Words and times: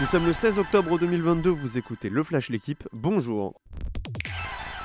Nous 0.00 0.06
sommes 0.06 0.26
le 0.26 0.32
16 0.32 0.60
octobre 0.60 0.96
2022, 0.96 1.50
vous 1.50 1.76
écoutez 1.76 2.08
Le 2.08 2.22
Flash 2.22 2.50
L'équipe, 2.50 2.88
bonjour. 2.92 3.60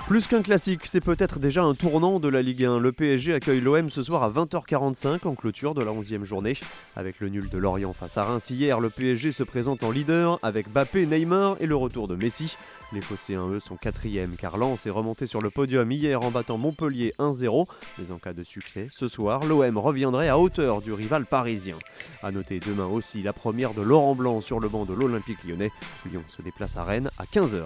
Plus 0.08 0.28
qu'un 0.28 0.42
classique, 0.42 0.86
c'est 0.86 1.04
peut-être 1.04 1.39
déjà 1.39 1.63
un 1.63 1.73
tournant 1.73 2.20
de 2.20 2.28
la 2.28 2.42
Ligue 2.42 2.66
1. 2.66 2.78
Le 2.78 2.92
PSG 2.92 3.34
accueille 3.34 3.62
l'OM 3.62 3.89
ce 3.89 4.04
soir 4.04 4.21
à 4.21 4.29
20h45 4.29 5.26
en 5.26 5.34
clôture 5.34 5.73
de 5.73 5.82
la 5.82 5.91
11e 5.91 6.26
journée. 6.26 6.57
Avec 6.98 7.21
le 7.21 7.30
nul 7.30 7.50
de 7.50 7.57
Lorient 7.57 7.94
face 7.94 8.18
à 8.18 8.26
Reims 8.26 8.50
hier, 8.50 8.81
le 8.81 8.89
PSG 8.89 9.31
se 9.31 9.44
présente 9.44 9.81
en 9.81 9.91
leader 9.91 10.39
avec 10.44 10.70
Bappé, 10.70 11.05
Neymar 11.05 11.55
et 11.62 11.68
le 11.68 11.77
retour 11.77 12.09
de 12.09 12.16
Messi. 12.16 12.58
Les 12.91 13.00
Phocéens, 13.00 13.48
eux, 13.48 13.62
sont 13.62 13.77
quatrième 13.77 14.36
car 14.38 14.58
Lens 14.58 14.86
est 14.86 14.91
remonté 14.91 15.26
sur 15.26 15.41
le 15.41 15.50
podium 15.50 15.89
hier 15.89 16.22
en 16.22 16.31
battant 16.31 16.58
Montpellier 16.58 17.13
1-0. 17.17 17.66
Mais 17.98 18.12
en 18.12 18.20
cas 18.20 18.34
de 18.34 18.44
succès, 18.44 18.90
ce 18.91 19.08
soir, 19.08 19.45
l'OM 19.45 19.77
reviendrait 19.77 20.27
à 20.27 20.38
hauteur 20.38 20.81
du 20.81 20.91
rival 20.91 21.26
parisien. 21.26 21.77
A 22.22 22.30
noter 22.31 22.59
demain 22.59 22.88
aussi 22.88 23.23
la 23.23 23.31
première 23.31 23.73
de 23.73 23.81
Laurent 23.81 24.16
Blanc 24.16 24.41
sur 24.41 24.59
le 24.59 24.67
banc 24.67 24.84
de 24.84 24.94
l'Olympique 24.94 25.45
lyonnais. 25.45 25.72
Lyon 26.12 26.23
se 26.27 26.41
déplace 26.41 26.76
à 26.76 26.84
Rennes 26.84 27.09
à 27.17 27.23
15h. 27.23 27.63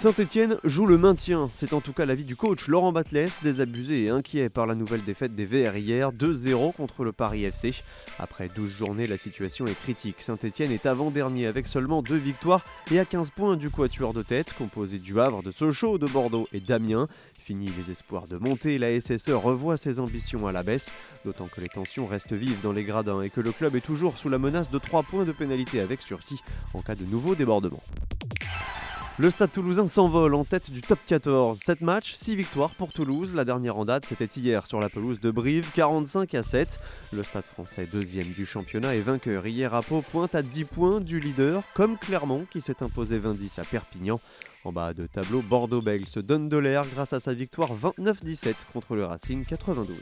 Saint-Etienne 0.00 0.56
joue 0.64 0.86
le 0.86 0.96
maintien, 0.96 1.50
c'est 1.52 1.74
en 1.74 1.82
tout 1.82 1.92
cas 1.92 2.06
l'avis 2.06 2.24
du 2.24 2.34
coach 2.34 2.68
Laurent 2.68 2.90
Batles, 2.90 3.28
désabusé 3.42 4.04
et 4.04 4.08
inquiet 4.08 4.48
par 4.48 4.64
la 4.64 4.74
nouvelle 4.74 5.02
défaite 5.02 5.34
des 5.34 5.44
VR 5.44 5.76
hier, 5.76 6.10
2-0 6.14 6.72
contre 6.72 7.04
le 7.04 7.12
Paris 7.12 7.44
FC. 7.44 7.74
Après 8.18 8.48
12 8.48 8.70
journées, 8.70 9.06
la 9.06 9.18
situation 9.18 9.66
est 9.66 9.78
critique. 9.78 10.22
Saint-Etienne 10.22 10.72
est 10.72 10.86
avant-dernier 10.86 11.46
avec 11.46 11.66
seulement 11.66 12.00
deux 12.00 12.16
victoires 12.16 12.64
et 12.90 12.98
à 12.98 13.04
15 13.04 13.28
points 13.32 13.58
du 13.58 13.68
quatuor 13.68 14.14
de 14.14 14.22
tête, 14.22 14.54
composé 14.54 14.96
du 14.96 15.20
Havre, 15.20 15.42
de 15.42 15.52
Sochaux, 15.52 15.98
de 15.98 16.06
Bordeaux 16.06 16.48
et 16.54 16.60
d'Amiens. 16.60 17.06
Fini 17.34 17.70
les 17.76 17.90
espoirs 17.90 18.26
de 18.26 18.38
monter, 18.38 18.78
la 18.78 18.98
SSE 18.98 19.32
revoit 19.32 19.76
ses 19.76 19.98
ambitions 19.98 20.46
à 20.46 20.52
la 20.52 20.62
baisse, 20.62 20.92
d'autant 21.26 21.46
que 21.54 21.60
les 21.60 21.68
tensions 21.68 22.06
restent 22.06 22.32
vives 22.32 22.62
dans 22.62 22.72
les 22.72 22.84
gradins 22.84 23.20
et 23.20 23.28
que 23.28 23.42
le 23.42 23.52
club 23.52 23.76
est 23.76 23.82
toujours 23.82 24.16
sous 24.16 24.30
la 24.30 24.38
menace 24.38 24.70
de 24.70 24.78
3 24.78 25.02
points 25.02 25.26
de 25.26 25.32
pénalité 25.32 25.78
avec 25.78 26.00
sursis 26.00 26.40
en 26.72 26.80
cas 26.80 26.94
de 26.94 27.04
nouveau 27.04 27.34
débordement. 27.34 27.82
Le 29.20 29.30
Stade 29.30 29.50
toulousain 29.50 29.86
s'envole 29.86 30.34
en 30.34 30.46
tête 30.46 30.70
du 30.70 30.80
top 30.80 30.98
14. 31.04 31.60
7 31.62 31.82
matchs, 31.82 32.14
6 32.14 32.36
victoires 32.36 32.70
pour 32.70 32.90
Toulouse. 32.90 33.34
La 33.34 33.44
dernière 33.44 33.76
en 33.76 33.84
date, 33.84 34.06
c'était 34.06 34.24
hier 34.24 34.66
sur 34.66 34.80
la 34.80 34.88
pelouse 34.88 35.20
de 35.20 35.30
Brive, 35.30 35.72
45 35.74 36.34
à 36.36 36.42
7. 36.42 36.80
Le 37.12 37.22
Stade 37.22 37.44
français, 37.44 37.86
deuxième 37.92 38.28
du 38.28 38.46
championnat 38.46 38.94
et 38.94 39.02
vainqueur 39.02 39.46
hier 39.46 39.74
à 39.74 39.82
Pau, 39.82 40.00
pointe 40.00 40.34
à 40.34 40.40
10 40.40 40.64
points 40.64 41.00
du 41.02 41.20
leader, 41.20 41.62
comme 41.74 41.98
Clermont 41.98 42.46
qui 42.50 42.62
s'est 42.62 42.82
imposé 42.82 43.18
20-10 43.18 43.60
à 43.60 43.64
Perpignan. 43.64 44.18
En 44.64 44.72
bas 44.72 44.94
de 44.94 45.02
tableau, 45.02 45.42
Bordeaux-Bègles 45.42 46.06
se 46.06 46.20
donne 46.20 46.48
de 46.48 46.56
l'air 46.56 46.86
grâce 46.94 47.12
à 47.12 47.20
sa 47.20 47.34
victoire 47.34 47.72
29-17 47.76 48.54
contre 48.72 48.96
le 48.96 49.04
Racing 49.04 49.44
92. 49.44 49.98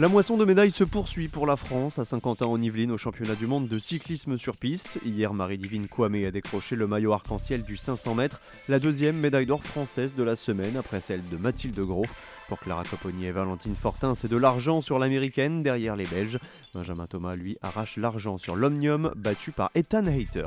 La 0.00 0.06
moisson 0.06 0.36
de 0.36 0.44
médailles 0.44 0.70
se 0.70 0.84
poursuit 0.84 1.26
pour 1.26 1.44
la 1.44 1.56
France 1.56 1.98
à 1.98 2.04
Saint-Quentin 2.04 2.46
en 2.46 2.62
Yvelines 2.62 2.92
au 2.92 2.98
championnat 2.98 3.34
du 3.34 3.48
monde 3.48 3.66
de 3.66 3.80
cyclisme 3.80 4.38
sur 4.38 4.56
piste. 4.56 5.00
Hier, 5.04 5.34
Marie-Divine 5.34 5.88
Kwame 5.88 6.24
a 6.24 6.30
décroché 6.30 6.76
le 6.76 6.86
maillot 6.86 7.12
arc-en-ciel 7.12 7.64
du 7.64 7.76
500 7.76 8.14
mètres, 8.14 8.40
la 8.68 8.78
deuxième 8.78 9.16
médaille 9.16 9.46
d'or 9.46 9.64
française 9.64 10.14
de 10.14 10.22
la 10.22 10.36
semaine 10.36 10.76
après 10.76 11.00
celle 11.00 11.28
de 11.28 11.36
Mathilde 11.36 11.80
Gros. 11.80 12.06
Pour 12.46 12.60
Clara 12.60 12.84
Coponi 12.84 13.26
et 13.26 13.32
Valentine 13.32 13.74
Fortin, 13.74 14.14
c'est 14.14 14.30
de 14.30 14.36
l'argent 14.36 14.82
sur 14.82 15.00
l'américaine 15.00 15.64
derrière 15.64 15.96
les 15.96 16.06
Belges. 16.06 16.38
Benjamin 16.74 17.08
Thomas, 17.08 17.34
lui, 17.34 17.58
arrache 17.62 17.96
l'argent 17.96 18.38
sur 18.38 18.54
l'Omnium 18.54 19.12
battu 19.16 19.50
par 19.50 19.72
Ethan 19.74 20.06
Hater. 20.06 20.46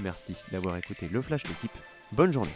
Merci 0.00 0.34
d'avoir 0.50 0.76
écouté 0.76 1.08
le 1.08 1.22
Flash 1.22 1.44
l'équipe. 1.44 1.70
Bonne 2.10 2.32
journée. 2.32 2.50